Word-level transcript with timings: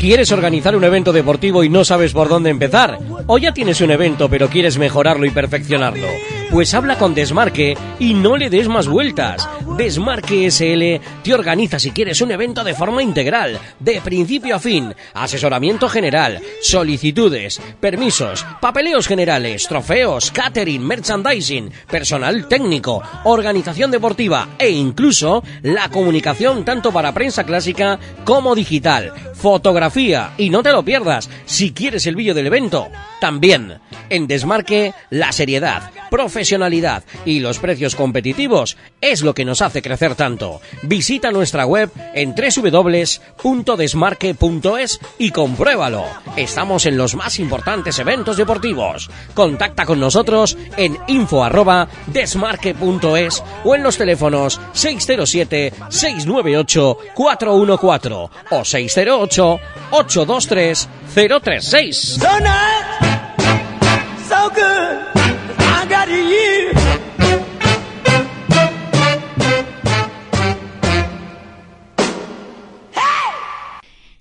¿Quieres 0.00 0.32
organizar 0.32 0.74
un 0.74 0.84
evento 0.84 1.12
deportivo 1.12 1.62
y 1.62 1.68
no 1.68 1.84
sabes 1.84 2.14
por 2.14 2.30
dónde 2.30 2.48
empezar? 2.48 2.98
¿O 3.26 3.36
ya 3.36 3.52
tienes 3.52 3.82
un 3.82 3.90
evento 3.90 4.30
pero 4.30 4.48
quieres 4.48 4.78
mejorarlo 4.78 5.26
y 5.26 5.30
perfeccionarlo? 5.30 6.06
Pues 6.50 6.72
habla 6.72 6.96
con 6.96 7.14
Desmarque 7.14 7.76
y 7.98 8.14
no 8.14 8.38
le 8.38 8.48
des 8.48 8.66
más 8.66 8.88
vueltas. 8.88 9.46
Desmarque 9.80 10.50
SL 10.50 11.00
te 11.22 11.32
organiza 11.32 11.78
si 11.78 11.90
quieres 11.92 12.20
un 12.20 12.30
evento 12.30 12.62
de 12.62 12.74
forma 12.74 13.02
integral, 13.02 13.58
de 13.78 14.02
principio 14.02 14.56
a 14.56 14.58
fin, 14.58 14.94
asesoramiento 15.14 15.88
general, 15.88 16.38
solicitudes, 16.60 17.62
permisos, 17.80 18.44
papeleos 18.60 19.08
generales, 19.08 19.66
trofeos, 19.66 20.32
catering, 20.32 20.86
merchandising, 20.86 21.70
personal 21.90 22.46
técnico, 22.46 23.02
organización 23.24 23.90
deportiva 23.90 24.50
e 24.58 24.68
incluso 24.68 25.42
la 25.62 25.88
comunicación 25.88 26.62
tanto 26.62 26.92
para 26.92 27.14
prensa 27.14 27.44
clásica 27.44 27.98
como 28.26 28.54
digital, 28.54 29.14
fotografía 29.32 30.34
y 30.36 30.50
no 30.50 30.62
te 30.62 30.72
lo 30.72 30.84
pierdas 30.84 31.30
si 31.46 31.72
quieres 31.72 32.06
el 32.06 32.16
vídeo 32.16 32.34
del 32.34 32.48
evento. 32.48 32.88
También 33.18 33.80
en 34.10 34.26
Desmarque 34.26 34.92
la 35.08 35.32
seriedad, 35.32 35.90
profesionalidad 36.10 37.04
y 37.24 37.40
los 37.40 37.58
precios 37.58 37.94
competitivos 37.96 38.76
es 39.00 39.22
lo 39.22 39.34
que 39.34 39.44
nos 39.44 39.62
hace 39.62 39.69
crecer 39.80 40.16
tanto. 40.16 40.60
Visita 40.82 41.30
nuestra 41.30 41.66
web 41.66 41.92
en 42.14 42.34
www.desmarque.es 42.34 45.00
y 45.18 45.30
compruébalo. 45.30 46.04
Estamos 46.36 46.86
en 46.86 46.96
los 46.96 47.14
más 47.14 47.38
importantes 47.38 47.96
eventos 47.98 48.36
deportivos. 48.36 49.08
Contacta 49.34 49.86
con 49.86 50.00
nosotros 50.00 50.58
en 50.76 50.98
info@desmarque.es 51.06 53.44
o 53.64 53.74
en 53.74 53.82
los 53.82 53.96
teléfonos 53.96 54.60
607 54.72 55.72
698 55.88 56.98
414 57.14 58.30
o 58.50 58.64
608 58.64 59.60
823 59.90 60.88
036. 61.14 62.18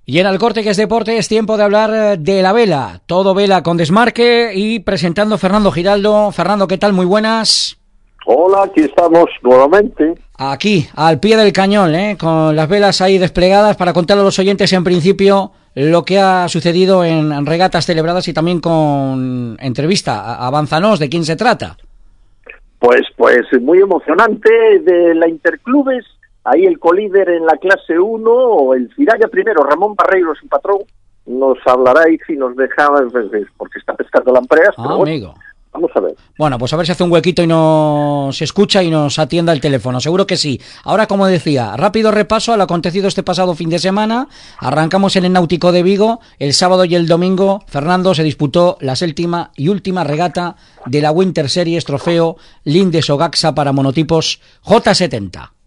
Y 0.09 0.17
en 0.17 0.25
el 0.25 0.39
corte 0.39 0.63
que 0.63 0.71
es 0.71 0.77
deporte 0.77 1.19
es 1.19 1.27
tiempo 1.27 1.55
de 1.55 1.61
hablar 1.61 1.91
eh, 1.93 2.17
de 2.17 2.41
la 2.41 2.51
vela. 2.51 2.99
Todo 3.05 3.35
vela 3.35 3.61
con 3.61 3.77
desmarque 3.77 4.53
y 4.55 4.79
presentando 4.79 5.37
Fernando 5.37 5.71
Giraldo. 5.71 6.31
Fernando, 6.31 6.67
¿qué 6.67 6.79
tal? 6.79 6.93
Muy 6.93 7.05
buenas. 7.05 7.77
Hola, 8.25 8.63
aquí 8.63 8.81
estamos 8.81 9.25
nuevamente. 9.43 10.15
Aquí, 10.35 10.87
al 10.95 11.19
pie 11.19 11.37
del 11.37 11.53
cañón, 11.53 11.93
¿eh? 11.93 12.17
con 12.19 12.55
las 12.55 12.67
velas 12.67 13.01
ahí 13.01 13.19
desplegadas 13.19 13.77
para 13.77 13.93
contar 13.93 14.17
a 14.17 14.23
los 14.23 14.39
oyentes 14.39 14.73
en 14.73 14.83
principio 14.83 15.51
lo 15.75 16.03
que 16.03 16.17
ha 16.17 16.47
sucedido 16.47 17.05
en 17.05 17.45
regatas 17.45 17.85
celebradas 17.85 18.27
y 18.27 18.33
también 18.33 18.61
con 18.61 19.57
entrevista. 19.59 20.43
Avanzanos, 20.43 20.97
¿de 20.97 21.07
quién 21.07 21.23
se 21.23 21.35
trata? 21.35 21.77
Pues, 22.79 23.01
pues 23.15 23.41
muy 23.61 23.77
emocionante 23.77 24.49
de 24.81 25.13
la 25.13 25.29
Interclubes 25.29 26.03
ahí 26.43 26.65
el 26.65 26.79
colíder 26.79 27.29
en 27.29 27.45
la 27.45 27.57
clase 27.57 27.99
1, 27.99 28.31
o 28.31 28.73
el 28.73 28.93
Ciraya 28.95 29.27
primero, 29.27 29.63
Ramón 29.63 29.95
Barreiro, 29.95 30.33
su 30.35 30.47
patrón, 30.47 30.79
nos 31.25 31.57
hablará 31.65 32.09
y 32.09 32.17
si 32.25 32.35
nos 32.35 32.55
dejaba, 32.55 33.01
porque 33.57 33.79
está 33.79 33.93
pescando 33.93 34.31
lampreas. 34.31 34.73
Ah, 34.77 34.97
amigo. 34.99 35.33
Vamos 35.71 35.91
a 35.93 35.99
ver. 35.99 36.15
Bueno, 36.37 36.57
pues 36.57 36.73
a 36.73 36.77
ver 36.77 36.85
si 36.87 36.93
hace 36.93 37.03
un 37.03 37.11
huequito 37.11 37.43
y 37.43 37.47
nos 37.47 38.41
escucha 38.41 38.81
y 38.81 38.89
nos 38.89 39.19
atienda 39.19 39.53
el 39.53 39.61
teléfono. 39.61 39.99
Seguro 39.99 40.25
que 40.25 40.35
sí. 40.35 40.59
Ahora, 40.83 41.05
como 41.05 41.27
decía, 41.27 41.77
rápido 41.77 42.09
repaso 42.09 42.53
al 42.53 42.61
acontecido 42.61 43.07
este 43.07 43.21
pasado 43.21 43.53
fin 43.53 43.69
de 43.69 43.77
semana. 43.77 44.27
Arrancamos 44.57 45.15
en 45.15 45.25
el 45.25 45.33
Náutico 45.33 45.71
de 45.71 45.83
Vigo. 45.83 46.21
El 46.39 46.53
sábado 46.53 46.85
y 46.85 46.95
el 46.95 47.07
domingo, 47.07 47.63
Fernando 47.67 48.15
se 48.15 48.23
disputó 48.23 48.77
la 48.81 48.95
séptima 48.95 49.51
y 49.55 49.67
última 49.67 50.03
regata 50.03 50.55
de 50.87 51.01
la 51.01 51.11
Winter 51.11 51.47
Series 51.49 51.85
Trofeo 51.85 52.37
Lindes 52.63 53.09
Ogaxa 53.11 53.53
para 53.53 53.71
monotipos 53.71 54.41
J70. 54.65 55.58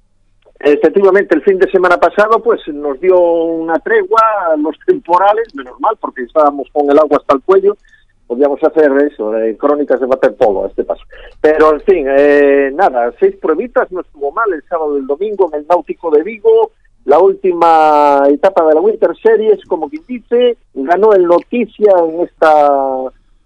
Efectivamente, 0.64 1.34
el 1.34 1.42
fin 1.42 1.58
de 1.58 1.68
semana 1.68 1.96
pasado 1.96 2.40
pues 2.40 2.60
nos 2.68 3.00
dio 3.00 3.18
una 3.20 3.80
tregua 3.80 4.20
a 4.52 4.56
los 4.56 4.76
temporales, 4.86 5.52
menos 5.56 5.78
mal, 5.80 5.96
porque 6.00 6.22
estábamos 6.22 6.68
con 6.72 6.88
el 6.88 6.96
agua 6.96 7.18
hasta 7.20 7.34
el 7.34 7.42
cuello, 7.42 7.76
podíamos 8.28 8.62
hacer 8.62 8.92
eso, 9.12 9.36
eh, 9.36 9.56
crónicas 9.56 9.98
de 9.98 10.06
waterpolo 10.06 10.64
a 10.64 10.68
este 10.68 10.84
paso. 10.84 11.02
Pero, 11.40 11.72
en 11.72 11.80
fin, 11.80 12.06
eh, 12.08 12.70
nada, 12.72 13.12
seis 13.18 13.34
pruebitas, 13.42 13.90
no 13.90 14.02
estuvo 14.02 14.30
mal 14.30 14.52
el 14.52 14.62
sábado 14.68 14.96
y 14.96 15.00
el 15.00 15.06
domingo 15.08 15.50
en 15.52 15.60
el 15.60 15.66
Náutico 15.66 16.12
de 16.12 16.22
Vigo, 16.22 16.70
la 17.06 17.18
última 17.18 18.22
etapa 18.30 18.64
de 18.68 18.74
la 18.74 18.80
Winter 18.80 19.16
Series, 19.20 19.64
como 19.64 19.90
quien 19.90 20.04
dice, 20.06 20.56
ganó 20.74 21.12
el 21.12 21.24
Noticia 21.24 21.92
en 22.08 22.20
esta 22.20 22.70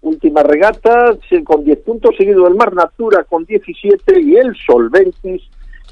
última 0.01 0.43
regata, 0.43 1.17
con 1.43 1.63
10 1.63 1.79
puntos, 1.79 2.15
seguido 2.15 2.47
el 2.47 2.53
Mar 2.53 2.75
Natura 2.75 3.23
con 3.23 3.43
17 3.43 4.21
y 4.21 4.35
el 4.35 4.55
Solventis 4.67 5.41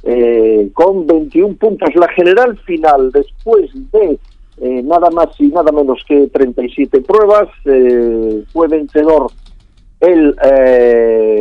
eh, 0.07 0.69
con 0.73 1.07
21 1.07 1.55
puntos. 1.55 1.89
La 1.95 2.07
general 2.09 2.55
final, 2.59 3.11
después 3.11 3.71
de 3.91 4.19
eh, 4.61 4.83
nada 4.83 5.09
más 5.09 5.29
y 5.39 5.47
nada 5.47 5.71
menos 5.71 5.99
que 6.07 6.27
37 6.27 7.01
pruebas, 7.01 7.49
eh, 7.65 8.43
fue 8.53 8.67
vencedor 8.67 9.31
el 9.99 10.35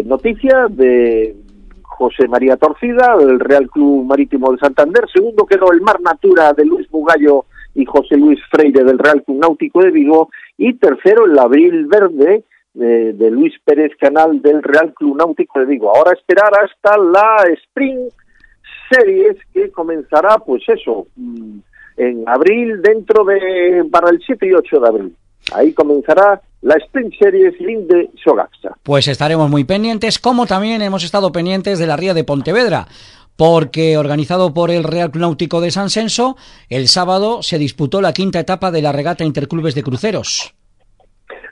Noticia 0.07 0.69
de 0.71 1.37
José 1.83 2.27
María 2.27 2.57
Torcida, 2.57 3.17
del 3.19 3.39
Real 3.39 3.69
Club 3.69 4.07
Marítimo 4.07 4.51
de 4.53 4.59
Santander. 4.59 5.05
Segundo 5.13 5.45
quedó 5.45 5.71
el 5.71 5.83
Mar 5.83 6.01
Natura 6.01 6.55
de 6.55 6.65
Luis 6.65 6.89
Bugallo 6.91 7.45
y 7.75 7.85
José 7.85 8.17
Luis 8.17 8.41
Freire 8.51 8.83
del 8.83 8.99
Real 8.99 9.23
Club 9.25 9.41
Náutico 9.41 9.83
de 9.83 9.91
Vigo. 9.91 10.31
Y 10.57 10.73
tercero 10.75 11.27
el 11.27 11.39
Abril 11.39 11.87
Verde 11.87 12.45
de, 12.73 13.13
de 13.13 13.31
Luis 13.31 13.53
Pérez 13.63 13.93
Canal 14.01 14.41
del 14.41 14.63
Real 14.63 14.95
Club 14.95 15.19
Náutico 15.19 15.61
de 15.61 15.67
Vigo. 15.67 15.95
Ahora 15.95 16.13
esperar 16.13 16.53
hasta 16.65 16.97
la 16.97 17.45
Spring 17.65 18.09
series 18.91 19.37
que 19.53 19.71
comenzará, 19.71 20.39
pues 20.39 20.63
eso, 20.69 21.07
mm, 21.17 21.59
en 21.97 22.29
abril, 22.29 22.83
dentro 22.83 23.25
de, 23.25 23.87
para 23.91 24.11
el 24.11 24.21
7 24.25 24.47
y 24.47 24.53
8 24.53 24.81
de 24.81 24.89
abril. 24.89 25.17
Ahí 25.53 25.73
comenzará 25.73 26.41
la 26.63 26.77
Spring 26.77 27.13
Series 27.19 27.61
Linde 27.61 28.11
Sogaxa. 28.23 28.77
Pues 28.83 29.07
estaremos 29.09 29.51
muy 29.51 29.65
pendientes, 29.65 30.19
como 30.19 30.47
también 30.47 30.81
hemos 30.83 31.05
estado 31.05 31.31
pendientes 31.31 31.79
de 31.79 31.87
la 31.87 31.97
Ría 31.97 32.15
de 32.15 32.25
Pontevedra, 32.25 32.87
porque 33.37 33.99
organizado 33.99 34.55
por 34.55 34.71
el 34.71 34.85
Real 34.85 35.11
Náutico 35.15 35.61
de 35.61 35.71
San 35.71 35.91
Senso, 35.91 36.37
el 36.69 36.89
sábado 36.89 37.43
se 37.43 37.59
disputó 37.59 38.01
la 38.01 38.13
quinta 38.13 38.41
etapa 38.41 38.71
de 38.71 38.83
la 38.83 38.93
regata 38.93 39.25
Interclubes 39.25 39.75
de 39.75 39.83
Cruceros. 39.83 40.55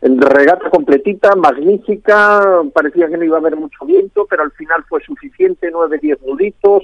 Regata 0.01 0.69
completita, 0.71 1.37
magnífica, 1.37 2.63
parecía 2.75 3.09
que 3.09 3.17
no 3.17 3.25
iba 3.25 3.37
a 3.37 3.41
haber 3.41 3.57
mucho 3.57 3.85
viento, 3.85 4.27
pero 4.29 4.43
al 4.43 4.51
final 4.53 4.85
fue 4.89 5.01
suficiente, 5.03 5.71
nueve, 5.71 5.99
diez 6.03 6.21
nuditos, 6.23 6.83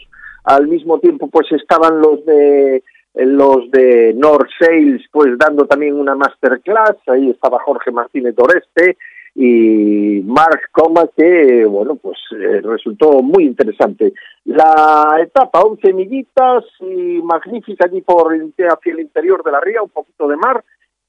al 0.49 0.67
mismo 0.67 0.99
tiempo 0.99 1.29
pues 1.29 1.47
estaban 1.53 2.00
los 2.00 2.25
de 2.25 2.83
los 3.15 3.71
de 3.71 4.15
North 4.15 4.49
Sales 4.59 5.03
pues 5.12 5.37
dando 5.39 5.67
también 5.67 5.95
una 5.95 6.15
masterclass, 6.15 6.97
ahí 7.09 7.31
estaba 7.31 7.59
Jorge 7.61 7.91
Martínez 7.91 8.35
Doreste 8.35 8.97
y 9.35 10.23
Mark 10.25 10.71
Coma 10.73 11.06
que 11.15 11.67
bueno 11.67 11.97
pues 11.97 12.17
eh, 12.33 12.62
resultó 12.62 13.21
muy 13.23 13.45
interesante. 13.45 14.15
La 14.47 15.19
etapa 15.21 15.61
11 15.61 15.93
millitas 15.93 16.65
y 16.81 17.21
magnífica 17.23 17.85
allí 17.85 18.00
por 18.00 18.33
hacia 18.33 18.93
el 18.93 19.00
interior 19.00 19.45
de 19.45 19.53
la 19.53 19.61
ría, 19.61 19.83
un 19.83 19.91
poquito 19.91 20.29
de 20.29 20.37
mar, 20.37 20.65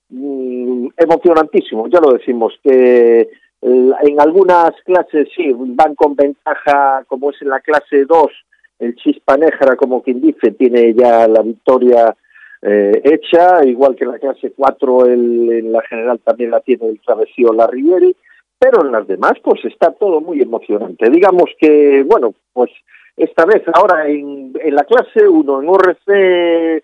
mm, 0.09 0.87
emocionantísimo, 0.97 1.87
ya 1.87 2.01
lo 2.01 2.11
decimos 2.11 2.53
que 2.61 3.21
eh, 3.21 3.91
en 4.01 4.19
algunas 4.19 4.71
clases 4.83 5.29
sí 5.33 5.53
van 5.55 5.95
con 5.95 6.15
ventaja 6.15 7.05
como 7.07 7.29
es 7.29 7.41
en 7.41 7.49
la 7.49 7.61
clase 7.61 8.03
2 8.03 8.29
el 8.79 8.95
Chispa 8.95 9.37
Negra, 9.37 9.75
como 9.75 10.01
quien 10.01 10.21
dice, 10.21 10.51
tiene 10.51 10.93
ya 10.93 11.27
la 11.27 11.41
victoria 11.41 12.15
eh, 12.61 13.01
hecha, 13.03 13.63
igual 13.65 13.95
que 13.95 14.05
en 14.05 14.11
la 14.11 14.19
clase 14.19 14.51
4 14.55 15.05
el, 15.05 15.51
en 15.51 15.71
la 15.71 15.81
general 15.83 16.19
también 16.23 16.51
la 16.51 16.61
tiene 16.61 16.87
el 16.87 16.99
Travesío 17.01 17.53
La 17.53 17.67
Rivieri, 17.67 18.15
pero 18.57 18.85
en 18.85 18.91
las 18.91 19.07
demás 19.07 19.33
pues 19.43 19.63
está 19.65 19.91
todo 19.91 20.21
muy 20.21 20.41
emocionante. 20.41 21.09
Digamos 21.09 21.49
que, 21.59 22.03
bueno, 22.03 22.33
pues 22.53 22.71
esta 23.15 23.45
vez 23.45 23.63
ahora 23.73 24.07
en, 24.07 24.53
en 24.61 24.75
la 24.75 24.83
clase 24.83 25.27
1, 25.27 25.61
en 25.61 25.69
ORC 25.69 26.83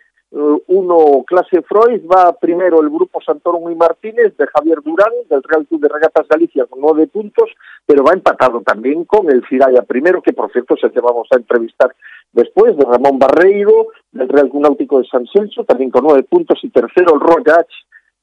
uno 0.67 1.23
clase 1.25 1.61
Freud, 1.61 2.01
va 2.05 2.33
primero 2.33 2.81
el 2.81 2.89
grupo 2.89 3.21
Santoro 3.21 3.69
y 3.71 3.75
Martínez 3.75 4.35
de 4.35 4.47
Javier 4.47 4.81
Durán, 4.83 5.13
del 5.29 5.41
Real 5.43 5.65
Club 5.65 5.81
de 5.81 5.87
Regatas 5.87 6.27
Galicia, 6.27 6.65
con 6.65 6.81
nueve 6.81 7.07
puntos, 7.07 7.49
pero 7.85 8.03
va 8.03 8.11
empatado 8.11 8.61
también 8.61 9.05
con 9.05 9.31
el 9.31 9.45
Firaya 9.45 9.83
primero, 9.83 10.21
que 10.21 10.33
por 10.33 10.51
cierto 10.51 10.75
se 10.75 10.89
te 10.89 10.99
vamos 10.99 11.29
a 11.31 11.37
entrevistar 11.37 11.95
después, 12.33 12.75
de 12.75 12.83
Ramón 12.83 13.17
Barreiro, 13.17 13.87
del 14.11 14.27
Real 14.27 14.49
Club 14.49 14.63
Náutico 14.63 14.99
de 14.99 15.07
San 15.07 15.25
Celso, 15.27 15.63
también 15.63 15.89
con 15.89 16.03
nueve 16.03 16.23
puntos, 16.23 16.59
y 16.63 16.69
tercero 16.69 17.13
el 17.13 17.21
Royach 17.21 17.71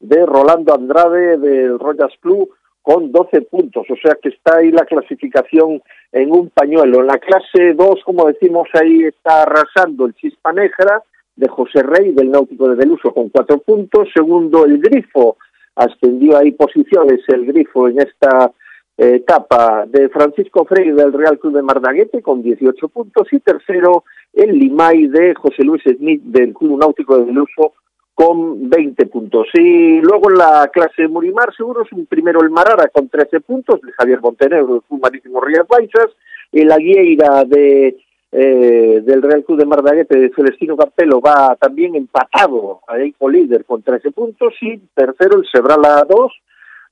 de 0.01 0.27
Rolando 0.27 0.75
Andrade, 0.75 1.39
del 1.39 1.79
Royas 1.79 2.13
Club, 2.21 2.51
con 2.83 3.11
doce 3.11 3.41
puntos, 3.43 3.87
o 3.89 3.97
sea 3.97 4.19
que 4.21 4.31
está 4.31 4.59
ahí 4.59 4.71
la 4.71 4.85
clasificación 4.85 5.81
en 6.11 6.33
un 6.33 6.51
pañuelo. 6.51 7.01
En 7.01 7.07
la 7.07 7.19
clase 7.19 7.73
dos, 7.75 8.01
como 8.05 8.27
decimos, 8.27 8.69
ahí 8.75 9.05
está 9.05 9.43
arrasando 9.45 10.05
el 10.05 10.15
Chispa 10.15 10.53
Negra, 10.53 11.03
de 11.37 11.49
José 11.49 11.83
Rey 11.83 12.13
del 12.13 12.31
Náutico 12.31 12.69
de 12.69 12.77
Deluso 12.77 13.13
con 13.13 13.29
cuatro 13.29 13.59
puntos. 13.59 14.09
Segundo, 14.15 14.65
el 14.65 14.79
Grifo, 14.79 15.37
ascendió 15.75 16.37
ahí 16.37 16.53
posiciones 16.53 17.21
el 17.29 17.47
Grifo 17.47 17.89
en 17.89 18.01
esta 18.01 18.53
eh, 18.97 19.17
etapa 19.17 19.87
de 19.87 20.09
Francisco 20.11 20.65
Freire 20.65 20.95
del 20.95 21.13
Real 21.13 21.39
Club 21.39 21.55
de 21.55 21.63
Mardaguete 21.63 22.23
con 22.23 22.43
18 22.43 22.89
puntos. 22.89 23.29
Y 23.33 23.41
tercero, 23.41 24.05
el 24.33 24.59
Limay 24.59 25.07
de 25.09 25.35
José 25.35 25.65
Luis 25.65 25.83
Smith 25.83 26.23
del 26.25 26.53
Club 26.53 26.79
Náutico 26.79 27.19
de 27.19 27.27
Deluso 27.27 27.75
con 28.15 28.69
20 28.69 29.07
puntos. 29.07 29.49
Y 29.55 30.01
luego 30.01 30.31
en 30.31 30.39
la 30.39 30.71
clase 30.73 31.03
de 31.03 31.09
Murimar 31.09 31.55
Seguros, 31.57 31.91
un 31.93 32.07
primero 32.07 32.43
el 32.43 32.51
Marara 32.51 32.89
con 32.89 33.09
13 33.09 33.41
puntos, 33.41 33.81
de 33.81 33.93
Javier 33.93 34.21
Montenegro 34.21 34.75
del 34.75 34.83
Club 34.83 35.01
Marítimo 35.01 35.41
Rías 35.41 35.67
Baixas, 35.67 36.11
el 36.53 36.71
Aguieira 36.71 37.45
de 37.45 37.97
eh, 38.33 39.03
del 39.05 39.21
Real 39.21 39.45
Club 39.45 39.59
de 39.59 39.67
Mardaguete 39.67 40.33
Celestino 40.35 40.75
Capello 40.75 41.21
va 41.21 41.55
también 41.57 41.95
empatado 41.95 42.81
ahí 42.89 43.13
con 43.13 43.31
líder 43.31 43.67
con 43.67 43.83
13 43.83 44.11
puntos 44.11 44.55
y 44.63 44.79
tercero 44.95 45.39
el 45.39 45.47
Sebrala 45.53 46.07
2 46.09 46.33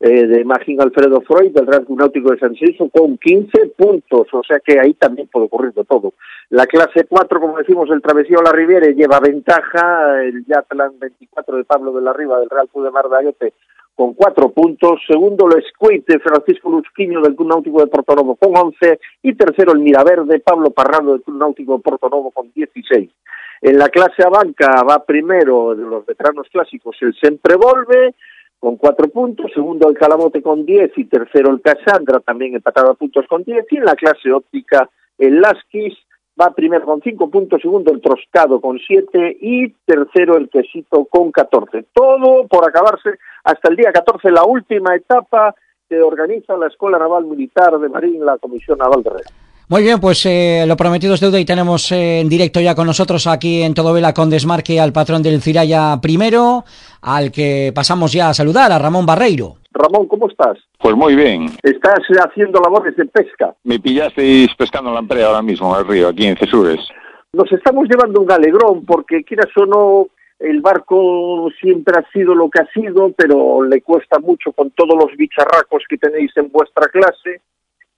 eh, 0.01 0.27
de 0.27 0.45
Magín 0.45 0.81
Alfredo 0.81 1.23
Freud 1.23 1.53
del 1.53 1.67
Real 1.67 1.87
Club 1.87 1.99
Náutico 1.99 2.31
de 2.31 2.39
San 2.39 2.55
Silso 2.55 2.91
con 2.91 3.17
15 3.17 3.73
puntos, 3.77 4.29
o 4.33 4.43
sea 4.43 4.61
que 4.61 4.79
ahí 4.81 4.95
también 4.95 5.29
puede 5.29 5.47
ocurrir 5.47 5.73
de 5.73 5.85
todo. 5.85 6.15
La 6.51 6.67
clase 6.67 7.05
4, 7.09 7.41
como 7.41 7.59
decimos, 7.59 7.89
el 7.91 8.01
Travesío 8.03 8.41
La 8.43 8.53
Riviera 8.53 8.87
lleva 8.89 9.21
ventaja, 9.21 10.23
el 10.23 10.45
Yatlan 10.47 10.99
24 10.99 11.57
de 11.57 11.65
Pablo 11.65 11.93
de 11.93 12.01
la 12.01 12.13
Riva 12.13 12.41
del 12.41 12.49
Real 12.51 12.69
Club 12.69 12.85
de 12.85 12.91
Mardaguete 12.91 13.53
con 14.01 14.15
cuatro 14.15 14.49
puntos, 14.49 14.99
segundo 15.07 15.47
Squid 15.61 16.05
de 16.07 16.19
Francisco 16.21 16.71
Luzquiño 16.71 17.21
del 17.21 17.37
Club 17.37 17.51
Náutico 17.51 17.81
de 17.81 17.87
Portonovo 17.87 18.35
con 18.35 18.57
once. 18.57 18.99
Y 19.23 19.35
tercero 19.35 19.73
el 19.73 19.81
Miraverde 19.81 20.41
Pablo 20.41 20.71
Parrado 20.71 21.13
del 21.13 21.21
Club 21.21 21.37
Náutico 21.37 21.77
de 21.77 21.83
Portonovo 21.83 22.31
con 22.31 22.51
dieciséis. 22.55 23.11
En 23.61 23.77
la 23.77 23.91
clase 23.91 24.23
a 24.23 24.31
va 24.31 25.05
primero 25.05 25.75
de 25.75 25.83
los 25.83 26.07
veteranos 26.07 26.49
clásicos 26.51 26.97
el 27.03 27.15
Sempre 27.21 27.57
Volve 27.57 28.15
con 28.59 28.77
cuatro 28.77 29.07
puntos, 29.09 29.51
segundo 29.53 29.91
el 29.91 29.99
Calabote 29.99 30.41
con 30.41 30.65
diez 30.65 30.93
y 30.97 31.05
tercero 31.05 31.51
el 31.51 31.61
Casandra 31.61 32.21
también 32.21 32.55
empatado 32.55 32.93
a 32.93 32.95
puntos 32.95 33.27
con 33.29 33.45
diez. 33.45 33.67
Y 33.71 33.77
en 33.77 33.85
la 33.85 33.97
clase 33.97 34.33
óptica 34.33 34.89
el 35.19 35.43
Lasquis 35.43 35.93
va 36.41 36.51
primero 36.53 36.87
con 36.87 37.01
cinco 37.03 37.29
puntos, 37.29 37.61
segundo 37.61 37.93
el 37.93 38.01
Troscado 38.01 38.61
con 38.61 38.79
siete 38.79 39.37
y 39.41 39.69
tercero 39.85 40.37
el 40.37 40.49
Quesito 40.49 41.05
con 41.05 41.31
catorce. 41.31 41.87
Todo 41.93 42.47
por 42.49 42.67
acabarse 42.67 43.19
hasta 43.45 43.69
el 43.69 43.77
día 43.77 43.93
catorce, 43.93 44.31
la 44.31 44.45
última 44.45 44.95
etapa 44.95 45.55
que 45.89 46.01
organiza 46.01 46.57
la 46.57 46.69
Escuela 46.69 46.99
Naval 46.99 47.25
Militar 47.25 47.79
de 47.79 47.89
Marín, 47.89 48.25
la 48.25 48.39
Comisión 48.39 48.79
Naval 48.79 49.03
de 49.03 49.11
Red. 49.11 49.40
Muy 49.71 49.85
bien, 49.85 50.01
pues 50.01 50.27
eh, 50.27 50.65
lo 50.67 50.77
prometido 50.77 51.15
es 51.15 51.21
deuda 51.21 51.39
y 51.39 51.45
tenemos 51.45 51.93
eh, 51.93 52.19
en 52.19 52.29
directo 52.29 52.61
ya 52.61 52.75
con 52.75 52.89
nosotros 52.89 53.29
aquí 53.29 53.63
en 53.63 53.73
Todo 53.73 53.93
Vela 53.93 54.13
con 54.13 54.29
Desmarque 54.29 54.81
al 54.81 54.93
patrón 54.93 55.23
del 55.23 55.41
Ciraya 55.41 55.97
primero, 56.03 56.65
al 57.01 57.31
que 57.31 57.71
pasamos 57.73 58.13
ya 58.13 58.31
a 58.31 58.35
saludar, 58.35 58.73
a 58.73 58.81
Ramón 58.81 59.07
Barreiro. 59.07 59.59
Ramón, 59.71 60.09
¿cómo 60.09 60.29
estás? 60.29 60.59
Pues 60.77 60.97
muy 60.97 61.15
bien. 61.15 61.47
¿Estás 61.63 62.01
haciendo 62.19 62.61
labores 62.61 62.97
de 62.97 63.05
pesca? 63.05 63.55
Me 63.63 63.79
pillasteis 63.79 64.53
pescando 64.57 64.91
la 64.91 64.97
lamprey 64.97 65.23
ahora 65.23 65.41
mismo 65.41 65.73
en 65.73 65.83
el 65.83 65.87
río, 65.87 66.09
aquí 66.09 66.27
en 66.27 66.37
Cesures. 66.37 66.89
Nos 67.33 67.53
estamos 67.53 67.87
llevando 67.89 68.23
un 68.23 68.33
alegrón 68.33 68.85
porque 68.85 69.23
quieras 69.23 69.57
o 69.57 69.67
no, 69.67 70.09
el 70.41 70.63
barco 70.63 71.49
siempre 71.61 71.95
ha 71.97 72.11
sido 72.11 72.35
lo 72.35 72.51
que 72.51 72.59
ha 72.59 72.67
sido, 72.73 73.13
pero 73.17 73.63
le 73.63 73.83
cuesta 73.83 74.19
mucho 74.19 74.51
con 74.51 74.71
todos 74.71 74.97
los 74.99 75.17
bicharracos 75.17 75.85
que 75.89 75.97
tenéis 75.97 76.33
en 76.37 76.51
vuestra 76.51 76.89
clase. 76.89 77.43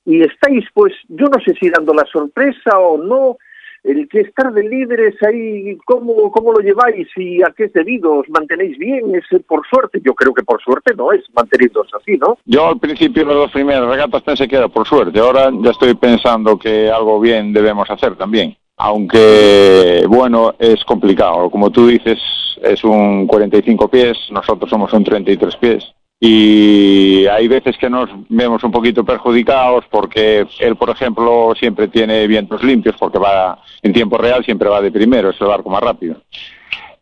Y 0.04 0.22
estáis, 0.22 0.64
pues, 0.74 0.92
yo 1.08 1.26
no 1.26 1.40
sé 1.44 1.54
si 1.60 1.70
dando 1.70 1.94
la 1.94 2.04
sorpresa 2.06 2.78
o 2.78 2.98
no, 2.98 3.36
el 3.84 4.08
que 4.08 4.20
estar 4.20 4.52
de 4.52 4.62
líderes 4.62 5.14
ahí, 5.22 5.76
¿cómo, 5.84 6.30
¿cómo 6.30 6.52
lo 6.52 6.60
lleváis 6.60 7.08
y 7.16 7.42
a 7.42 7.52
qué 7.56 7.64
es 7.64 7.72
debido? 7.72 8.18
¿Os 8.18 8.28
mantenéis 8.28 8.78
bien? 8.78 9.12
¿Es 9.14 9.24
por 9.44 9.66
suerte? 9.66 10.00
Yo 10.04 10.14
creo 10.14 10.32
que 10.32 10.44
por 10.44 10.62
suerte 10.62 10.94
no 10.94 11.12
es 11.12 11.22
manteniéndose 11.34 11.90
así, 12.00 12.16
¿no? 12.16 12.38
Yo 12.44 12.68
al 12.68 12.78
principio 12.78 13.24
las 13.24 13.50
primeras 13.50 13.88
regatas 13.88 14.22
pensé 14.22 14.46
que 14.46 14.56
era 14.56 14.68
por 14.68 14.86
suerte, 14.86 15.18
ahora 15.18 15.50
ya 15.62 15.70
estoy 15.70 15.94
pensando 15.94 16.56
que 16.58 16.90
algo 16.90 17.20
bien 17.20 17.52
debemos 17.52 17.90
hacer 17.90 18.16
también. 18.16 18.56
Aunque, 18.76 20.04
bueno, 20.08 20.54
es 20.58 20.82
complicado. 20.84 21.50
Como 21.50 21.70
tú 21.70 21.86
dices, 21.86 22.18
es 22.62 22.82
un 22.82 23.26
45 23.26 23.88
pies, 23.88 24.16
nosotros 24.30 24.70
somos 24.70 24.92
un 24.92 25.04
33 25.04 25.56
pies 25.56 25.92
y 26.24 27.26
hay 27.26 27.48
veces 27.48 27.76
que 27.76 27.90
nos 27.90 28.08
vemos 28.28 28.62
un 28.62 28.70
poquito 28.70 29.04
perjudicados 29.04 29.84
porque 29.90 30.46
él, 30.60 30.76
por 30.76 30.90
ejemplo, 30.90 31.52
siempre 31.58 31.88
tiene 31.88 32.28
vientos 32.28 32.62
limpios 32.62 32.94
porque 32.96 33.18
va 33.18 33.60
en 33.82 33.92
tiempo 33.92 34.16
real, 34.18 34.44
siempre 34.44 34.68
va 34.68 34.80
de 34.80 34.92
primero, 34.92 35.30
es 35.30 35.40
el 35.40 35.48
barco 35.48 35.68
más 35.68 35.82
rápido. 35.82 36.22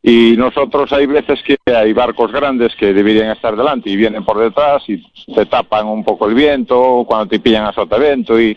Y 0.02 0.36
nosotros 0.38 0.90
hay 0.94 1.04
veces 1.04 1.38
que 1.42 1.58
hay 1.66 1.92
barcos 1.92 2.32
grandes 2.32 2.74
que 2.76 2.94
deberían 2.94 3.30
estar 3.32 3.54
delante 3.54 3.90
y 3.90 3.96
vienen 3.96 4.24
por 4.24 4.38
detrás 4.38 4.84
y 4.88 5.02
te 5.34 5.44
tapan 5.44 5.86
un 5.86 6.02
poco 6.02 6.26
el 6.26 6.34
viento 6.34 7.04
cuando 7.06 7.26
te 7.26 7.40
pillan 7.40 7.66
a 7.66 7.74
sotavento 7.74 8.40
y 8.40 8.56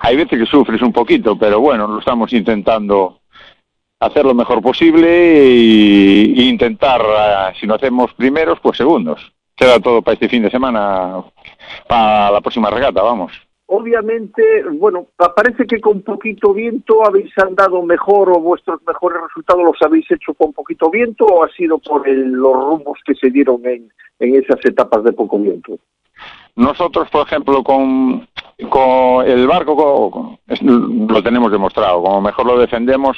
hay 0.00 0.16
veces 0.16 0.40
que 0.40 0.46
sufres 0.46 0.82
un 0.82 0.92
poquito, 0.92 1.38
pero 1.38 1.60
bueno, 1.60 1.86
lo 1.86 2.00
estamos 2.00 2.32
intentando 2.32 3.20
hacer 4.00 4.24
lo 4.24 4.34
mejor 4.34 4.60
posible 4.60 5.08
e, 5.08 6.42
intentar, 6.42 7.00
eh, 7.00 7.52
si 7.60 7.68
no 7.68 7.76
hacemos 7.76 8.12
primeros, 8.14 8.58
pues 8.58 8.76
segundos 8.76 9.20
queda 9.60 9.78
todo 9.78 10.00
para 10.00 10.14
este 10.14 10.28
fin 10.28 10.42
de 10.42 10.50
semana, 10.50 11.22
para 11.86 12.30
la 12.30 12.40
próxima 12.40 12.70
regata, 12.70 13.02
vamos. 13.02 13.32
Obviamente, 13.66 14.42
bueno, 14.72 15.06
parece 15.36 15.64
que 15.66 15.80
con 15.80 16.00
poquito 16.02 16.52
viento 16.52 17.06
habéis 17.06 17.30
andado 17.38 17.82
mejor 17.82 18.30
o 18.30 18.40
vuestros 18.40 18.80
mejores 18.84 19.20
resultados 19.22 19.62
los 19.62 19.76
habéis 19.82 20.10
hecho 20.10 20.34
con 20.34 20.52
poquito 20.52 20.90
viento 20.90 21.24
o 21.26 21.44
ha 21.44 21.48
sido 21.50 21.78
por 21.78 22.08
los 22.08 22.52
rumbos 22.52 22.98
que 23.04 23.14
se 23.14 23.30
dieron 23.30 23.60
en, 23.64 23.88
en 24.18 24.34
esas 24.34 24.58
etapas 24.64 25.04
de 25.04 25.12
poco 25.12 25.38
viento. 25.38 25.78
Nosotros, 26.56 27.08
por 27.10 27.26
ejemplo, 27.26 27.62
con, 27.62 28.26
con 28.68 29.24
el 29.24 29.46
barco 29.46 30.40
lo 30.48 31.22
tenemos 31.22 31.52
demostrado. 31.52 32.02
Como 32.02 32.20
mejor 32.20 32.46
lo 32.46 32.58
defendemos 32.58 33.16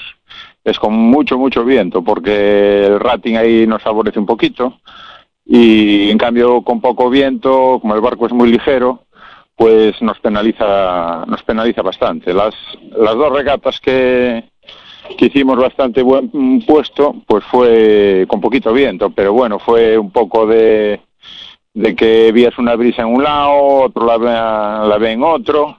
es 0.65 0.79
con 0.79 0.93
mucho, 0.93 1.39
mucho 1.39 1.65
viento, 1.65 2.03
porque 2.03 2.85
el 2.85 3.01
rating 3.01 3.37
ahí 3.37 3.67
nos 3.67 3.83
favorece 3.83 4.19
un 4.19 4.27
poquito 4.27 4.75
y 5.55 6.09
en 6.09 6.17
cambio 6.17 6.63
con 6.63 6.81
poco 6.81 7.11
viento, 7.11 7.79
como 7.79 7.95
el 7.95 8.01
barco 8.01 8.25
es 8.25 8.33
muy 8.33 8.51
ligero, 8.51 9.03
pues 9.55 10.01
nos 10.01 10.19
penaliza, 10.19 11.27
nos 11.27 11.43
penaliza 11.43 11.83
bastante. 11.83 12.33
Las, 12.33 12.55
las 12.97 13.15
dos 13.15 13.31
regatas 13.31 13.79
que, 13.79 14.45
que 15.19 15.27
hicimos 15.27 15.59
bastante 15.59 16.01
buen 16.01 16.65
puesto, 16.67 17.17
pues 17.27 17.45
fue 17.45 18.25
con 18.29 18.41
poquito 18.41 18.73
viento, 18.73 19.11
pero 19.11 19.35
bueno, 19.35 19.59
fue 19.59 19.99
un 19.99 20.11
poco 20.11 20.47
de, 20.47 21.03
de 21.75 21.95
que 21.95 22.33
vías 22.33 22.57
una 22.57 22.75
brisa 22.75 23.03
en 23.03 23.09
un 23.09 23.23
lado, 23.23 23.83
otro 23.83 24.07
la 24.07 24.87
la 24.87 24.97
ve 24.97 25.13
en 25.13 25.23
otro, 25.23 25.77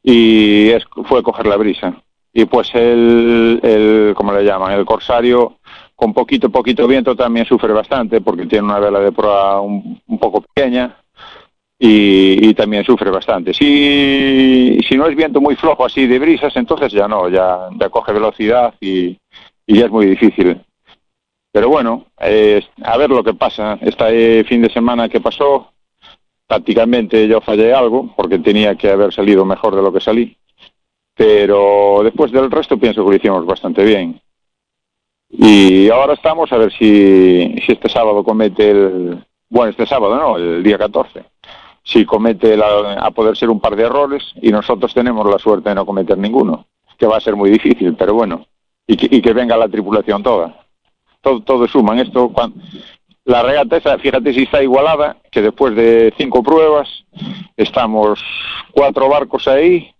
y 0.00 0.68
es, 0.68 0.84
fue 1.06 1.24
coger 1.24 1.48
la 1.48 1.56
brisa. 1.56 1.92
Y 2.32 2.44
pues 2.44 2.70
el, 2.72 3.58
el, 3.64 4.14
¿cómo 4.14 4.32
le 4.32 4.44
llaman? 4.44 4.74
El 4.74 4.84
corsario 4.84 5.58
con 6.02 6.12
poquito, 6.12 6.50
poquito 6.50 6.88
viento 6.88 7.14
también 7.14 7.46
sufre 7.46 7.72
bastante 7.72 8.20
porque 8.20 8.46
tiene 8.46 8.64
una 8.64 8.80
vela 8.80 8.98
de 8.98 9.12
proa 9.12 9.60
un, 9.60 10.02
poco 10.18 10.40
pequeña 10.40 10.96
y, 11.78 12.52
también 12.54 12.84
sufre 12.84 13.08
bastante. 13.08 13.54
Si, 13.54 14.80
si 14.88 14.96
no 14.96 15.06
es 15.06 15.14
viento 15.14 15.40
muy 15.40 15.54
flojo 15.54 15.84
así 15.84 16.08
de 16.08 16.18
brisas, 16.18 16.56
entonces 16.56 16.92
ya 16.92 17.06
no, 17.06 17.28
ya, 17.28 17.68
ya 17.78 17.88
coge 17.88 18.12
velocidad 18.12 18.74
y, 18.80 19.16
ya 19.68 19.84
es 19.84 19.90
muy 19.92 20.06
difícil. 20.06 20.60
Pero 21.52 21.68
bueno, 21.68 22.06
a 22.18 22.96
ver 22.96 23.10
lo 23.10 23.22
que 23.22 23.34
pasa. 23.34 23.78
Este 23.80 24.42
fin 24.42 24.62
de 24.62 24.72
semana 24.72 25.08
que 25.08 25.20
pasó, 25.20 25.70
prácticamente 26.48 27.28
yo 27.28 27.40
fallé 27.40 27.72
algo 27.72 28.12
porque 28.16 28.40
tenía 28.40 28.74
que 28.74 28.90
haber 28.90 29.12
salido 29.12 29.44
mejor 29.44 29.76
de 29.76 29.82
lo 29.82 29.92
que 29.92 30.00
salí. 30.00 30.36
Pero 31.14 32.00
después 32.02 32.32
del 32.32 32.50
resto 32.50 32.76
pienso 32.76 33.04
que 33.04 33.10
lo 33.10 33.16
hicimos 33.16 33.46
bastante 33.46 33.84
bien. 33.84 34.20
Y 35.34 35.88
ahora 35.88 36.12
estamos 36.12 36.52
a 36.52 36.58
ver 36.58 36.70
si, 36.72 37.56
si 37.64 37.72
este 37.72 37.88
sábado 37.88 38.22
comete 38.22 38.70
el. 38.70 39.24
Bueno, 39.48 39.70
este 39.70 39.86
sábado 39.86 40.16
no, 40.16 40.36
el 40.36 40.62
día 40.62 40.76
14. 40.76 41.24
Si 41.82 42.04
comete 42.04 42.58
a 42.62 43.10
poder 43.10 43.36
ser 43.36 43.48
un 43.48 43.58
par 43.58 43.74
de 43.74 43.84
errores 43.84 44.22
y 44.42 44.50
nosotros 44.50 44.92
tenemos 44.92 45.28
la 45.28 45.38
suerte 45.38 45.70
de 45.70 45.74
no 45.74 45.86
cometer 45.86 46.18
ninguno, 46.18 46.66
que 46.98 47.06
va 47.06 47.16
a 47.16 47.20
ser 47.20 47.34
muy 47.34 47.50
difícil, 47.50 47.96
pero 47.96 48.14
bueno. 48.14 48.46
Y 48.86 49.22
que, 49.22 49.32
venga 49.32 49.56
la 49.56 49.68
tripulación 49.68 50.22
toda. 50.22 50.66
Todo, 51.22 51.40
todo 51.40 51.66
suman. 51.66 51.98
Esto, 51.98 52.30
la 53.24 53.42
regata 53.42 53.78
esa, 53.78 53.98
fíjate 53.98 54.34
si 54.34 54.42
está 54.42 54.62
igualada, 54.62 55.16
que 55.30 55.40
después 55.40 55.74
de 55.74 56.12
cinco 56.18 56.42
pruebas 56.42 56.88
estamos 57.56 58.22
cuatro 58.72 59.08
barcos 59.08 59.48
ahí 59.48 59.94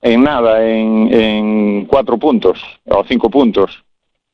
en 0.00 0.22
nada, 0.22 0.64
en, 0.64 1.12
en 1.12 1.86
cuatro 1.86 2.16
puntos 2.16 2.62
o 2.88 3.04
cinco 3.04 3.28
puntos 3.28 3.81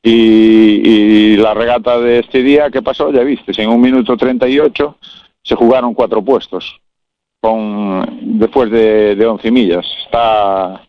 y, 0.01 1.37
la 1.37 1.53
regata 1.53 1.99
de 1.99 2.19
este 2.19 2.41
día, 2.41 2.69
¿qué 2.69 2.81
pasó? 2.81 3.11
Ya 3.11 3.23
viste, 3.23 3.51
en 3.61 3.69
un 3.69 3.81
minuto 3.81 4.15
38 4.15 4.97
se 5.41 5.55
jugaron 5.55 5.93
cuatro 5.93 6.23
puestos 6.23 6.79
con 7.41 8.39
después 8.39 8.69
de, 8.71 9.15
de 9.15 9.25
11 9.25 9.51
millas. 9.51 9.85
Está 10.05 10.81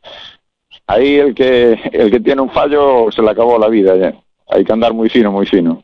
ahí 0.87 1.17
el 1.17 1.35
que 1.35 1.73
el 1.93 2.11
que 2.11 2.21
tiene 2.21 2.43
un 2.43 2.51
fallo 2.51 3.11
se 3.11 3.23
le 3.23 3.31
acabó 3.31 3.59
la 3.59 3.69
vida 3.69 3.97
ya. 3.97 4.15
hay 4.49 4.65
que 4.65 4.73
andar 4.73 4.93
muy 4.93 5.09
fino, 5.09 5.31
muy 5.31 5.47
fino. 5.47 5.83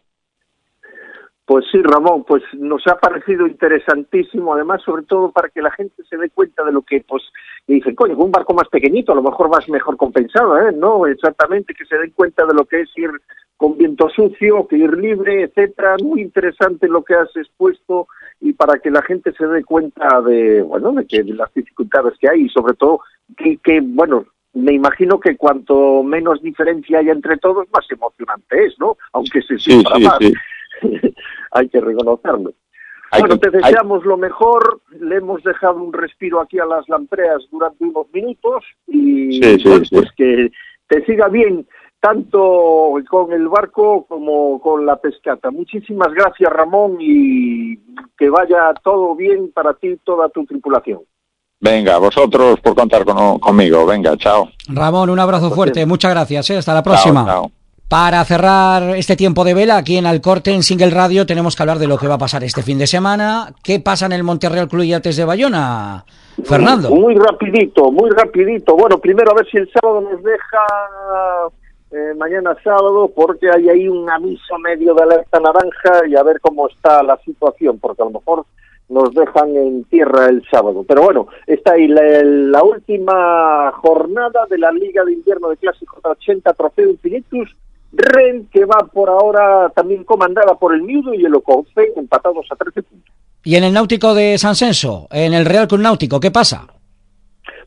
Pues 1.46 1.64
sí, 1.70 1.80
Ramón, 1.80 2.24
pues 2.24 2.42
nos 2.54 2.84
ha 2.88 2.96
parecido 2.96 3.46
interesantísimo, 3.46 4.52
además, 4.52 4.82
sobre 4.82 5.04
todo 5.04 5.30
para 5.30 5.48
que 5.48 5.62
la 5.62 5.70
gente 5.70 6.02
se 6.10 6.16
dé 6.16 6.28
cuenta 6.28 6.64
de 6.64 6.72
lo 6.72 6.82
que, 6.82 7.04
pues, 7.06 7.22
y 7.66 7.74
dicen, 7.74 7.94
coño, 7.94 8.16
un 8.16 8.30
barco 8.30 8.54
más 8.54 8.68
pequeñito, 8.68 9.12
a 9.12 9.16
lo 9.16 9.22
mejor 9.22 9.48
vas 9.48 9.68
mejor 9.68 9.96
compensado, 9.96 10.56
¿eh? 10.60 10.72
No, 10.72 11.06
exactamente, 11.06 11.74
que 11.74 11.84
se 11.84 11.98
den 11.98 12.12
cuenta 12.12 12.46
de 12.46 12.54
lo 12.54 12.64
que 12.64 12.82
es 12.82 12.90
ir 12.96 13.10
con 13.56 13.76
viento 13.76 14.08
sucio, 14.10 14.66
que 14.68 14.76
ir 14.76 14.96
libre, 14.96 15.42
etcétera. 15.42 15.96
Muy 16.02 16.20
interesante 16.20 16.88
lo 16.88 17.02
que 17.02 17.14
has 17.14 17.34
expuesto 17.36 18.06
y 18.40 18.52
para 18.52 18.78
que 18.78 18.90
la 18.90 19.02
gente 19.02 19.32
se 19.32 19.46
dé 19.46 19.64
cuenta 19.64 20.20
de, 20.20 20.62
bueno, 20.62 20.92
de 20.92 21.06
que 21.06 21.22
de 21.22 21.34
las 21.34 21.52
dificultades 21.54 22.14
que 22.20 22.28
hay 22.28 22.42
y 22.42 22.48
sobre 22.50 22.74
todo 22.74 23.00
que, 23.36 23.56
que 23.58 23.80
bueno, 23.80 24.26
me 24.52 24.72
imagino 24.72 25.18
que 25.18 25.36
cuanto 25.36 26.02
menos 26.02 26.42
diferencia 26.42 26.98
haya 26.98 27.12
entre 27.12 27.36
todos, 27.38 27.66
más 27.72 27.90
emocionante 27.90 28.64
es, 28.64 28.78
¿no? 28.78 28.96
Aunque 29.12 29.42
se 29.42 29.58
sienta 29.58 29.98
más. 29.98 30.18
hay 31.52 31.68
que 31.68 31.80
reconocerlo. 31.80 32.52
Bueno, 33.20 33.38
te 33.38 33.50
deseamos 33.50 34.04
lo 34.04 34.16
mejor, 34.16 34.80
le 34.98 35.16
hemos 35.16 35.42
dejado 35.42 35.82
un 35.82 35.92
respiro 35.92 36.40
aquí 36.40 36.58
a 36.58 36.66
las 36.66 36.88
lampreas 36.88 37.42
durante 37.50 37.84
unos 37.84 38.06
minutos 38.12 38.64
y 38.86 39.40
pues 39.60 40.12
que 40.16 40.50
te 40.88 41.04
siga 41.04 41.28
bien 41.28 41.66
tanto 42.00 42.92
con 43.08 43.32
el 43.32 43.48
barco 43.48 44.06
como 44.06 44.60
con 44.60 44.86
la 44.86 44.96
pescata. 44.96 45.50
Muchísimas 45.50 46.12
gracias 46.12 46.52
Ramón 46.52 46.98
y 47.00 47.76
que 48.16 48.30
vaya 48.30 48.72
todo 48.82 49.14
bien 49.16 49.50
para 49.52 49.74
ti 49.74 49.88
y 49.88 49.96
toda 49.98 50.28
tu 50.28 50.44
tripulación. 50.44 51.00
Venga, 51.58 51.98
vosotros 51.98 52.60
por 52.60 52.74
contar 52.74 53.04
conmigo. 53.04 53.86
Venga, 53.86 54.16
chao. 54.16 54.50
Ramón, 54.68 55.10
un 55.10 55.18
abrazo 55.18 55.50
fuerte. 55.50 55.86
Muchas 55.86 56.12
gracias. 56.12 56.50
¿eh? 56.50 56.58
Hasta 56.58 56.74
la 56.74 56.82
próxima. 56.82 57.24
chao. 57.24 57.50
Para 57.88 58.24
cerrar 58.24 58.96
este 58.96 59.14
tiempo 59.14 59.44
de 59.44 59.54
vela 59.54 59.76
aquí 59.76 59.96
en 59.96 60.06
Alcorte, 60.06 60.50
en 60.50 60.64
Single 60.64 60.90
Radio, 60.90 61.24
tenemos 61.24 61.54
que 61.54 61.62
hablar 61.62 61.78
de 61.78 61.86
lo 61.86 61.96
que 61.96 62.08
va 62.08 62.14
a 62.14 62.18
pasar 62.18 62.42
este 62.42 62.62
fin 62.62 62.78
de 62.78 62.88
semana. 62.88 63.54
¿Qué 63.62 63.78
pasa 63.78 64.06
en 64.06 64.12
el 64.12 64.24
Monterreal 64.24 64.66
Club 64.66 64.82
Yates 64.82 65.16
de 65.16 65.24
Bayona, 65.24 66.04
Fernando? 66.42 66.90
Muy, 66.90 67.14
rapidito, 67.14 67.92
muy 67.92 68.10
rapidito. 68.10 68.74
Bueno, 68.74 68.98
primero 68.98 69.30
a 69.30 69.34
ver 69.34 69.46
si 69.48 69.58
el 69.58 69.70
sábado 69.70 70.00
nos 70.00 70.20
deja 70.20 70.66
eh, 71.92 72.14
mañana 72.16 72.56
sábado, 72.64 73.08
porque 73.14 73.48
hay 73.54 73.68
ahí 73.68 73.86
un 73.86 74.10
aviso 74.10 74.58
medio 74.58 74.92
de 74.92 75.04
alerta 75.04 75.38
naranja 75.38 76.08
y 76.08 76.16
a 76.16 76.24
ver 76.24 76.40
cómo 76.40 76.68
está 76.68 77.04
la 77.04 77.16
situación, 77.18 77.78
porque 77.78 78.02
a 78.02 78.06
lo 78.06 78.18
mejor 78.18 78.46
nos 78.88 79.14
dejan 79.14 79.54
en 79.54 79.84
tierra 79.84 80.26
el 80.26 80.44
sábado. 80.50 80.84
Pero 80.88 81.02
bueno, 81.02 81.28
está 81.46 81.74
ahí 81.74 81.86
la, 81.86 82.64
última 82.64 83.70
jornada 83.76 84.44
de 84.50 84.58
la 84.58 84.72
Liga 84.72 85.04
de 85.04 85.12
Invierno 85.12 85.50
de 85.50 85.56
Clásico 85.56 86.00
80 86.02 86.52
Trofeo 86.52 86.90
Infinitus 86.90 87.54
Ren, 87.92 88.48
que 88.52 88.64
va 88.64 88.86
por 88.92 89.08
ahora 89.08 89.70
también 89.70 90.04
comandada 90.04 90.54
por 90.54 90.74
el 90.74 90.82
Miudo 90.82 91.14
y 91.14 91.24
el 91.24 91.34
Oconce, 91.34 91.92
empatados 91.96 92.46
a 92.50 92.56
13 92.56 92.82
puntos. 92.82 93.14
¿Y 93.44 93.56
en 93.56 93.64
el 93.64 93.72
Náutico 93.72 94.14
de 94.14 94.38
San 94.38 94.56
Censo, 94.56 95.06
en 95.10 95.32
el 95.32 95.46
Real 95.46 95.68
Club 95.68 95.80
Náutico, 95.80 96.18
qué 96.20 96.30
pasa? 96.30 96.66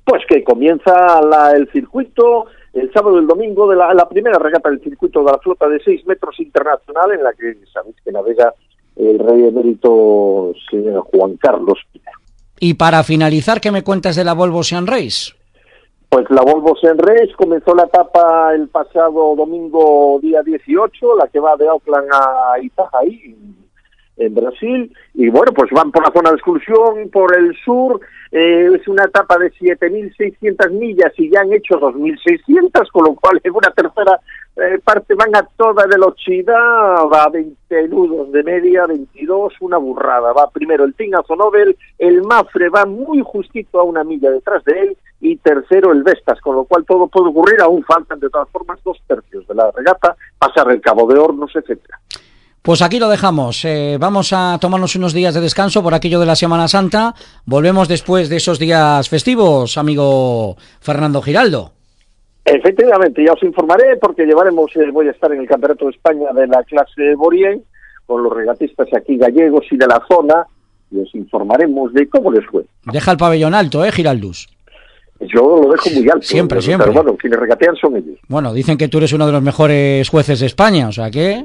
Pues 0.03 0.23
que 0.27 0.43
comienza 0.43 1.21
el 1.55 1.69
circuito 1.71 2.47
el 2.73 2.91
sábado 2.93 3.17
y 3.17 3.19
el 3.21 3.27
domingo 3.27 3.69
de 3.69 3.75
la, 3.75 4.07
primera 4.07 4.37
regata 4.37 4.69
del 4.69 4.81
circuito 4.81 5.23
de 5.23 5.31
la 5.31 5.39
flota 5.39 5.67
de 5.67 5.79
6 5.83 6.05
metros 6.05 6.39
internacional, 6.39 7.11
en 7.11 7.23
la 7.23 7.33
que 7.33 7.57
sabéis 7.73 7.95
que 8.03 8.11
navega 8.11 8.53
el 8.95 9.17
rey 9.19 9.47
emérito 9.47 10.53
señor 10.69 11.01
Juan 11.11 11.37
Carlos 11.37 11.79
Y 12.59 12.75
para 12.75 13.03
finalizar, 13.03 13.61
¿qué 13.61 13.71
me 13.71 13.83
cuentas 13.83 14.15
de 14.15 14.23
la 14.23 14.33
Volvo 14.33 14.63
Sean 14.63 14.87
Race? 14.87 15.33
Pues 16.09 16.27
la 16.31 16.41
Volvo 16.41 16.75
Senres 16.75 17.35
comenzó 17.35 17.75
la 17.75 17.83
etapa 17.83 18.51
el 18.55 18.67
pasado 18.69 19.35
domingo 19.35 20.19
día 20.19 20.41
18, 20.41 21.15
la 21.15 21.27
que 21.27 21.39
va 21.39 21.55
de 21.55 21.67
Auckland 21.67 22.09
a 22.11 22.59
Itajaí, 22.59 23.37
en 24.17 24.33
Brasil, 24.33 24.91
y 25.13 25.29
bueno, 25.29 25.53
pues 25.53 25.69
van 25.71 25.91
por 25.91 26.03
la 26.03 26.11
zona 26.11 26.31
de 26.31 26.37
exclusión, 26.37 27.09
por 27.11 27.37
el 27.37 27.55
sur, 27.63 28.01
eh, 28.31 28.69
es 28.73 28.87
una 28.87 29.03
etapa 29.03 29.37
de 29.37 29.51
7.600 29.53 30.71
millas 30.71 31.13
y 31.15 31.29
ya 31.29 31.41
han 31.41 31.53
hecho 31.53 31.79
2.600, 31.79 32.91
con 32.91 33.05
lo 33.05 33.13
cual 33.13 33.39
en 33.43 33.53
una 33.55 33.69
tercera 33.69 34.19
eh, 34.57 34.79
parte 34.83 35.13
van 35.13 35.35
a 35.35 35.47
toda 35.55 35.85
velocidad, 35.85 37.05
va 37.11 37.23
a 37.23 37.29
20 37.29 37.87
nudos 37.87 38.31
de 38.31 38.43
media, 38.43 38.87
22, 38.87 39.53
una 39.61 39.77
burrada. 39.77 40.33
Va 40.33 40.49
primero 40.49 40.83
el 40.85 40.95
Tingazo 40.95 41.35
Nobel, 41.35 41.77
el 41.97 42.23
Mafre 42.23 42.69
va 42.69 42.85
muy 42.85 43.21
justito 43.23 43.79
a 43.79 43.83
una 43.83 44.03
milla 44.03 44.31
detrás 44.31 44.63
de 44.65 44.79
él 44.81 44.97
y 45.21 45.35
tercero 45.37 45.91
el 45.91 46.03
Vestas, 46.03 46.39
con 46.41 46.55
lo 46.55 46.63
cual 46.63 46.85
todo 46.85 47.07
puede 47.07 47.29
ocurrir, 47.29 47.61
aún 47.61 47.83
faltan 47.83 48.19
de 48.19 48.29
todas 48.29 48.49
formas 48.49 48.79
dos 48.83 48.97
tercios 49.07 49.47
de 49.47 49.55
la 49.55 49.69
regata, 49.71 50.15
pasar 50.37 50.71
el 50.71 50.81
Cabo 50.81 51.07
de 51.07 51.19
Hornos, 51.19 51.51
etcétera. 51.53 51.99
Pues 52.61 52.81
aquí 52.81 52.99
lo 52.99 53.09
dejamos. 53.09 53.63
Eh, 53.65 53.97
vamos 53.99 54.33
a 54.33 54.57
tomarnos 54.59 54.95
unos 54.95 55.13
días 55.13 55.33
de 55.33 55.41
descanso 55.41 55.81
por 55.81 55.93
aquello 55.93 56.19
de 56.19 56.25
la 56.25 56.35
Semana 56.35 56.67
Santa. 56.67 57.15
Volvemos 57.45 57.87
después 57.87 58.29
de 58.29 58.35
esos 58.37 58.59
días 58.59 59.07
festivos, 59.09 59.77
amigo 59.77 60.55
Fernando 60.81 61.21
Giraldo. 61.21 61.71
Efectivamente, 62.45 63.23
ya 63.23 63.33
os 63.33 63.43
informaré 63.43 63.97
porque 63.97 64.25
llevaremos, 64.25 64.75
eh, 64.75 64.89
voy 64.91 65.07
a 65.07 65.11
estar 65.11 65.31
en 65.31 65.41
el 65.41 65.47
Campeonato 65.47 65.85
de 65.85 65.91
España 65.91 66.31
de 66.33 66.47
la 66.47 66.63
clase 66.63 67.15
Borien 67.15 67.63
con 68.05 68.23
los 68.23 68.33
regatistas 68.33 68.87
aquí 68.93 69.17
gallegos 69.17 69.65
y 69.71 69.77
de 69.77 69.87
la 69.87 70.01
zona 70.07 70.45
y 70.91 70.99
os 70.99 71.13
informaremos 71.13 71.93
de 71.93 72.09
cómo 72.09 72.31
les 72.31 72.45
fue. 72.47 72.65
Deja 72.85 73.11
el 73.11 73.17
pabellón 73.17 73.53
alto, 73.53 73.85
¿eh, 73.85 73.91
Giraldus? 73.91 74.47
Yo 75.21 75.61
lo 75.61 75.71
dejo 75.71 75.89
muy 75.89 76.09
alto. 76.09 76.21
Siempre, 76.21 76.61
siempre. 76.61 76.87
Pero 76.87 77.03
bueno, 77.03 77.17
quienes 77.17 77.39
regatean 77.39 77.75
son 77.75 77.97
ellos. 77.97 78.17
Bueno, 78.27 78.53
dicen 78.53 78.77
que 78.77 78.87
tú 78.87 78.99
eres 78.99 79.11
uno 79.13 79.25
de 79.25 79.31
los 79.31 79.41
mejores 79.41 80.07
jueces 80.07 80.39
de 80.39 80.45
España, 80.45 80.87
o 80.87 80.91
sea 80.91 81.11
que... 81.11 81.43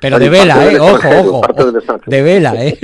Pero 0.00 0.18
de 0.18 0.28
vela, 0.28 0.70
¿eh? 0.70 0.78
Ojo, 0.78 1.08
ojo. 1.08 1.42
De 2.06 2.22
vela, 2.22 2.54
¿eh? 2.64 2.78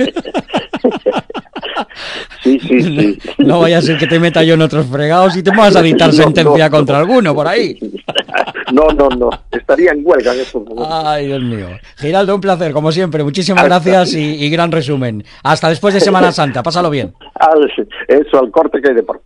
Sí, 2.41 2.59
sí, 2.59 2.81
sí. 2.81 3.19
No 3.37 3.59
vaya 3.59 3.79
a 3.79 3.81
ser 3.81 3.97
que 3.97 4.07
te 4.07 4.19
meta 4.19 4.43
yo 4.43 4.53
en 4.53 4.61
otros 4.61 4.85
fregados 4.87 5.35
y 5.35 5.43
te 5.43 5.51
vas 5.51 5.75
a 5.75 5.81
dictar 5.81 6.11
sentencia 6.13 6.69
contra 6.69 6.99
alguno 6.99 7.33
por 7.33 7.47
ahí. 7.47 7.77
No, 8.71 8.85
no, 8.89 9.09
no. 9.09 9.31
Estaría 9.49 9.91
en 9.93 10.01
huelga 10.03 10.31
en 10.31 10.41
estos 10.41 10.63
momentos. 10.63 10.87
Ay, 11.03 11.25
Dios 11.25 11.41
mío. 11.41 11.69
Giraldo, 11.97 12.35
un 12.35 12.41
placer, 12.41 12.71
como 12.71 12.91
siempre. 12.91 13.23
Muchísimas 13.23 13.65
gracias 13.65 14.13
y, 14.13 14.47
gran 14.51 14.71
resumen. 14.71 15.23
Hasta 15.41 15.69
después 15.69 15.95
de 15.95 15.99
Semana 15.99 16.31
Santa. 16.31 16.61
Pásalo 16.61 16.91
bien. 16.91 17.11
Eso, 18.07 18.39
al 18.39 18.51
corte 18.51 18.79
que 18.79 18.89
hay 18.89 18.93
de 18.93 19.01
por. 19.01 19.23